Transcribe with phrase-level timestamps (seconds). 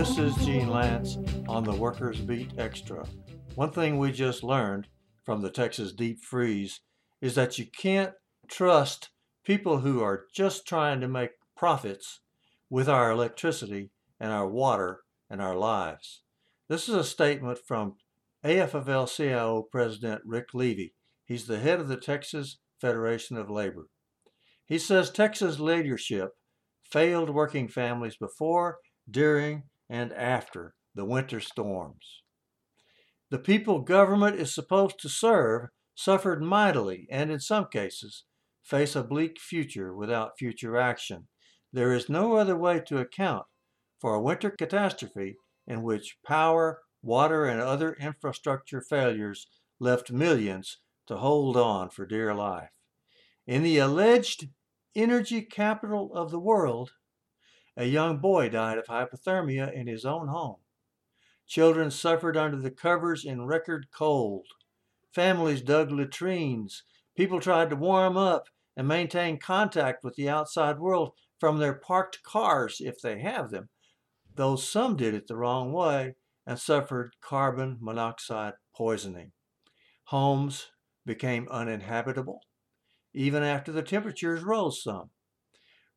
[0.00, 3.04] This is Gene Lance on the Workers Beat Extra.
[3.54, 4.88] One thing we just learned
[5.26, 6.80] from the Texas deep freeze
[7.20, 8.14] is that you can't
[8.48, 9.10] trust
[9.44, 12.20] people who are just trying to make profits
[12.70, 16.22] with our electricity and our water and our lives.
[16.66, 17.96] This is a statement from
[18.42, 20.94] AFL CIO President Rick Levy.
[21.26, 23.88] He's the head of the Texas Federation of Labor.
[24.64, 26.30] He says Texas leadership
[26.90, 28.78] failed working families before,
[29.10, 32.22] during, and after the winter storms.
[33.30, 38.24] The people government is supposed to serve suffered mightily and, in some cases,
[38.62, 41.28] face a bleak future without future action.
[41.72, 43.44] There is no other way to account
[44.00, 49.46] for a winter catastrophe in which power, water, and other infrastructure failures
[49.78, 52.70] left millions to hold on for dear life.
[53.46, 54.48] In the alleged
[54.94, 56.92] energy capital of the world,
[57.80, 60.58] a young boy died of hypothermia in his own home.
[61.46, 64.46] Children suffered under the covers in record cold.
[65.14, 66.82] Families dug latrines.
[67.16, 72.22] People tried to warm up and maintain contact with the outside world from their parked
[72.22, 73.70] cars if they have them,
[74.34, 79.32] though some did it the wrong way and suffered carbon monoxide poisoning.
[80.04, 80.66] Homes
[81.06, 82.42] became uninhabitable
[83.14, 85.10] even after the temperatures rose some.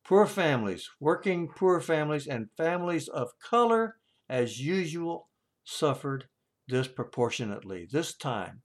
[0.04, 3.96] Poor families, working poor families, and families of color,
[4.28, 5.30] as usual,
[5.64, 6.28] suffered
[6.68, 7.88] disproportionately.
[7.90, 8.62] This time,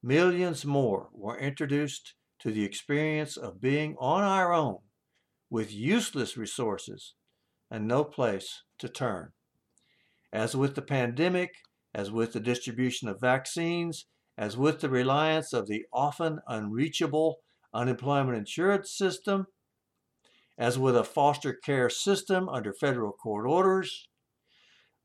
[0.00, 4.78] millions more were introduced to the experience of being on our own
[5.50, 7.14] with useless resources
[7.68, 9.32] and no place to turn.
[10.32, 11.50] As with the pandemic,
[11.94, 14.06] as with the distribution of vaccines,
[14.38, 17.38] as with the reliance of the often unreachable
[17.74, 19.46] unemployment insurance system,
[20.58, 24.08] as with a foster care system under federal court orders,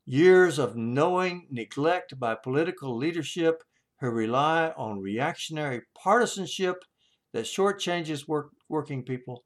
[0.06, 3.64] years of knowing neglect by political leadership
[4.00, 6.84] who rely on reactionary partisanship
[7.34, 9.44] that shortchanges work, working people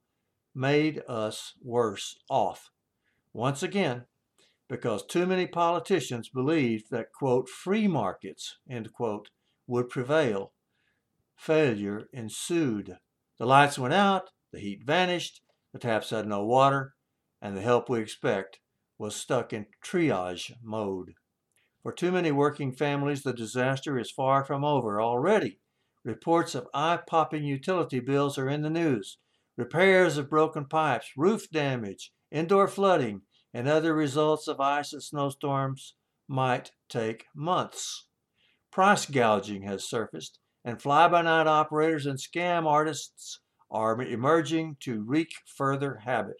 [0.54, 2.70] made us worse off.
[3.32, 4.04] Once again,
[4.68, 9.30] because too many politicians believed that, quote, free markets, end quote,
[9.66, 10.52] would prevail,
[11.36, 12.96] failure ensued.
[13.38, 15.42] The lights went out, the heat vanished,
[15.76, 16.94] the taps had no water,
[17.42, 18.60] and the help we expect
[18.96, 21.12] was stuck in triage mode.
[21.82, 25.60] For too many working families, the disaster is far from over already.
[26.02, 29.18] Reports of eye popping utility bills are in the news.
[29.58, 33.20] Repairs of broken pipes, roof damage, indoor flooding,
[33.52, 35.94] and other results of ice and snowstorms
[36.26, 38.06] might take months.
[38.72, 43.40] Price gouging has surfaced, and fly by night operators and scam artists
[43.76, 46.38] are emerging to wreak further havoc.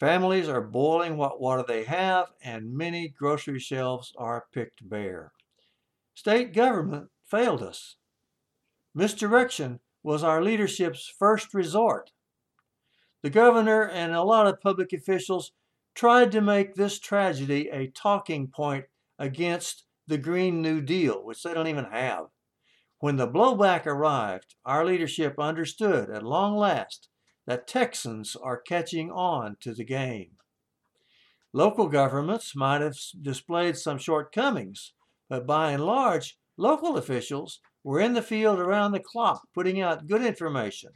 [0.00, 5.32] Families are boiling what water they have, and many grocery shelves are picked bare.
[6.14, 7.96] State government failed us.
[8.94, 12.12] Misdirection was our leadership's first resort.
[13.22, 15.52] The governor and a lot of public officials
[15.94, 18.86] tried to make this tragedy a talking point
[19.18, 22.28] against the Green New Deal, which they don't even have.
[23.00, 27.08] When the blowback arrived, our leadership understood at long last
[27.46, 30.32] that Texans are catching on to the game.
[31.52, 34.94] Local governments might have displayed some shortcomings,
[35.28, 40.08] but by and large, local officials were in the field around the clock putting out
[40.08, 40.90] good information,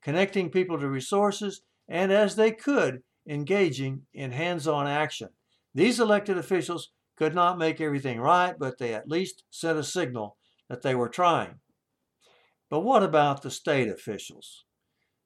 [0.00, 5.28] connecting people to resources, and as they could, engaging in hands on action.
[5.74, 10.37] These elected officials could not make everything right, but they at least sent a signal
[10.68, 11.60] that they were trying.
[12.70, 14.64] But what about the state officials?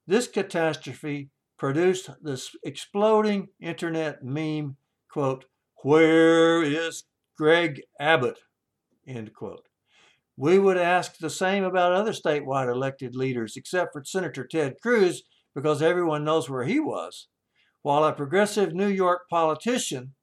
[0.07, 4.77] This catastrophe produced this exploding internet meme,
[5.11, 5.45] quote,
[5.83, 7.05] where is
[7.37, 8.39] Greg Abbott,
[9.07, 9.67] end quote.
[10.37, 15.23] We would ask the same about other statewide elected leaders, except for Senator Ted Cruz,
[15.55, 17.29] because everyone knows where he was.
[17.83, 20.15] While a progressive New York politician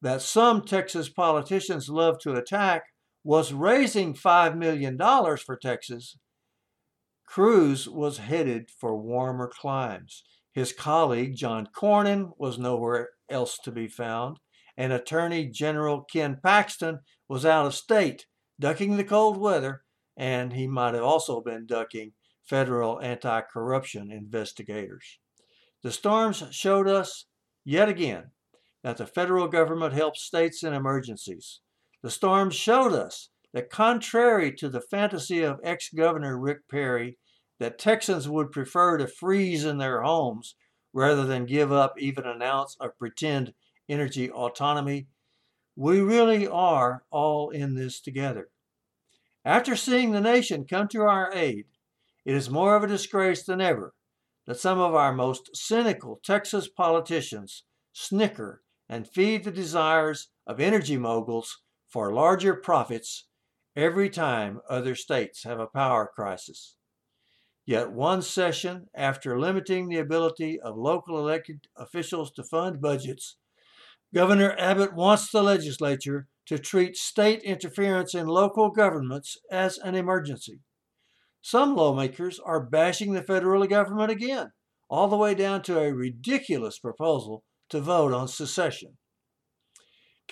[0.00, 2.82] that some Texas politicians love to attack
[3.24, 6.16] was raising $5 million for Texas,
[7.26, 10.24] Cruz was headed for warmer climes.
[10.52, 14.38] His colleague, John Cornyn, was nowhere else to be found,
[14.76, 18.26] and Attorney General Ken Paxton was out of state,
[18.60, 19.82] ducking the cold weather,
[20.16, 25.18] and he might have also been ducking federal anti corruption investigators.
[25.82, 27.26] The storms showed us
[27.64, 28.32] yet again
[28.82, 31.60] that the federal government helps states in emergencies.
[32.02, 37.18] The storm showed us that, contrary to the fantasy of ex Governor Rick Perry,
[37.58, 40.56] that Texans would prefer to freeze in their homes
[40.92, 43.54] rather than give up even an ounce of pretend
[43.88, 45.06] energy autonomy,
[45.76, 48.50] We really are all in this together.
[49.44, 51.66] After seeing the nation come to our aid,
[52.24, 53.94] it is more of a disgrace than ever
[54.46, 60.96] that some of our most cynical Texas politicians snicker and feed the desires of energy
[60.96, 63.26] moguls for larger profits
[63.76, 66.76] every time other states have a power crisis.
[67.66, 73.36] Yet one session after limiting the ability of local elected officials to fund budgets,
[74.14, 80.60] Governor Abbott wants the legislature to treat state interference in local governments as an emergency.
[81.40, 84.52] Some lawmakers are bashing the federal government again,
[84.88, 88.98] all the way down to a ridiculous proposal to vote on secession.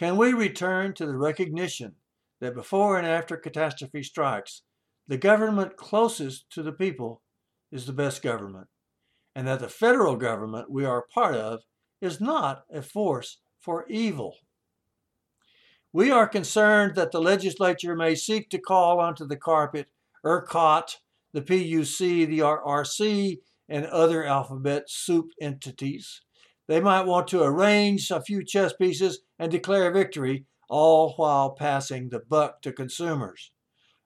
[0.01, 1.97] Can we return to the recognition
[2.41, 4.63] that before and after catastrophe strikes,
[5.07, 7.21] the government closest to the people
[7.71, 8.69] is the best government,
[9.37, 11.65] and that the federal government we are part of
[12.01, 14.37] is not a force for evil?
[15.93, 19.89] We are concerned that the legislature may seek to call onto the carpet
[20.25, 20.97] ERCOT,
[21.35, 26.23] the PUC, the RRC, and other alphabet soup entities.
[26.71, 32.09] They might want to arrange a few chess pieces and declare victory, all while passing
[32.09, 33.51] the buck to consumers.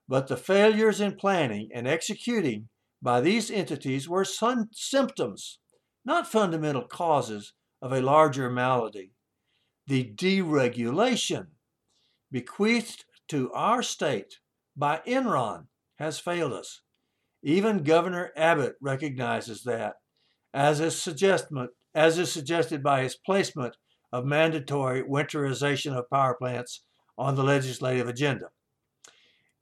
[0.09, 2.71] But the failures in planning and executing
[3.03, 5.59] by these entities were symptoms,
[6.07, 7.53] not fundamental causes
[7.83, 9.13] of a larger malady.
[9.87, 11.49] The deregulation
[12.33, 14.39] bequeathed to our state
[14.75, 15.67] by Enron
[15.99, 16.81] has failed us.
[17.43, 19.97] Even Governor Abbott recognizes that,
[20.55, 21.03] as is,
[21.95, 23.77] as is suggested by his placement
[24.13, 26.83] of mandatory winterization of power plants
[27.17, 28.47] on the legislative agenda.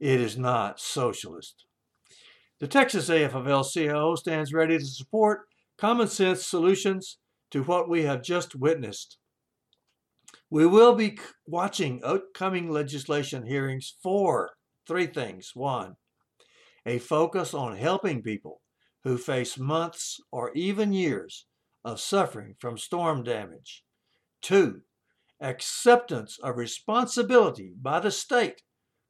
[0.00, 1.64] It is not socialist.
[2.60, 5.42] The Texas AFL-CIO stands ready to support
[5.78, 7.18] common sense solutions
[7.50, 9.18] to what we have just witnessed.
[10.48, 14.50] We will be watching upcoming legislation hearings for
[14.86, 15.52] three things.
[15.54, 15.96] One,
[16.84, 18.60] a focus on helping people
[19.04, 21.46] who face months or even years
[21.84, 23.84] of suffering from storm damage.
[24.40, 24.82] Two,
[25.40, 28.62] acceptance of responsibility by the state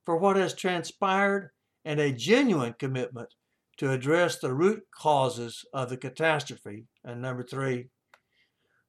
[0.05, 1.51] for what has transpired
[1.85, 3.29] and a genuine commitment
[3.77, 6.87] to address the root causes of the catastrophe.
[7.05, 7.89] And number three,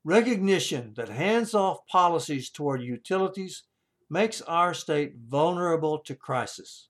[0.03, 3.63] recognition that hands off policies toward utilities
[4.09, 6.89] makes our state vulnerable to crisis.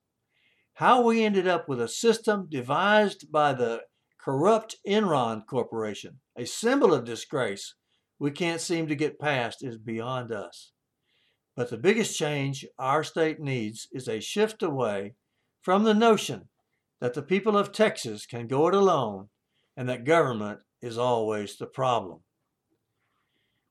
[0.74, 3.81] How we ended up with a system devised by the
[4.24, 7.75] corrupt Enron Corporation, a symbol of disgrace
[8.20, 10.72] we can't seem to get past, is beyond us.
[11.56, 15.16] But the biggest change our state needs is a shift away
[15.62, 16.48] from the notion
[17.02, 19.28] that the people of Texas can go it alone
[19.75, 22.20] and that government is always the problem.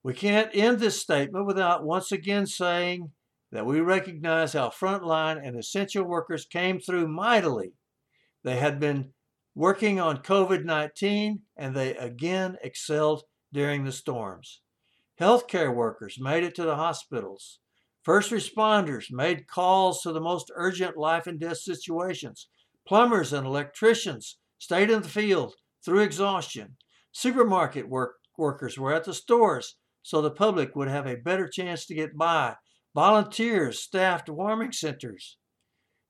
[0.02, 3.10] We can't end this statement without once again saying
[3.52, 7.72] that we recognize how frontline and essential workers came through mightily.
[8.44, 9.12] They had been
[9.54, 14.60] working on COVID 19 and they again excelled during the storms.
[15.20, 17.58] Healthcare workers made it to the hospitals.
[18.02, 22.48] First responders made calls to the most urgent life and death situations.
[22.86, 25.54] Plumbers and electricians stayed in the field
[25.84, 26.76] through exhaustion.
[27.12, 31.86] Supermarket work, workers were at the stores so the public would have a better chance
[31.86, 32.56] to get by.
[32.94, 35.36] Volunteers staffed warming centers.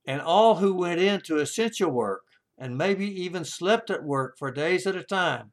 [0.06, 2.22] And all who went into essential work
[2.58, 5.52] and maybe even slept at work for days at a time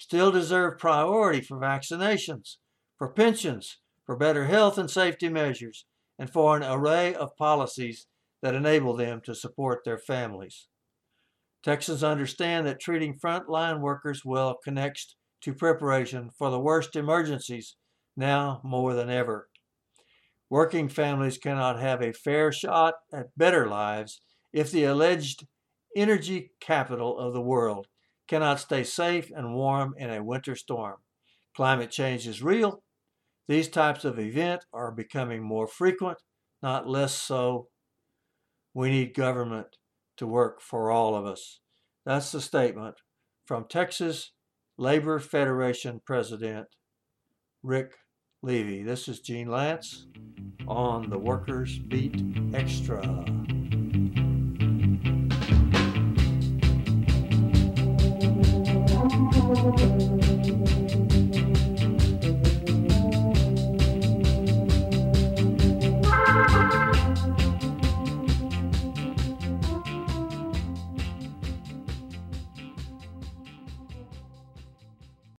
[0.00, 2.56] still deserve priority for vaccinations,
[2.96, 5.84] for pensions, for better health and safety measures,
[6.18, 8.06] and for an array of policies
[8.40, 10.68] that enable them to support their families.
[11.62, 17.76] Texans understand that treating frontline workers well connects to preparation for the worst emergencies
[18.16, 19.48] now more than ever.
[20.48, 25.46] Working families cannot have a fair shot at better lives if the alleged
[25.96, 27.86] energy capital of the world
[28.28, 30.96] cannot stay safe and warm in a winter storm.
[31.56, 32.82] Climate change is real.
[33.48, 36.18] These types of events are becoming more frequent,
[36.62, 37.68] not less so
[38.72, 39.76] we need government
[40.16, 41.60] to work for all of us.
[42.06, 42.96] That's the statement
[43.44, 44.32] from Texas
[44.78, 46.68] Labor Federation President
[47.62, 47.94] Rick
[48.42, 48.82] Levy.
[48.82, 50.06] This is Gene Lance
[50.68, 52.22] on the Workers Beat
[52.54, 53.24] Extra.